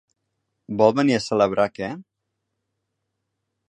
[0.79, 1.93] Vol venir a celebrar que?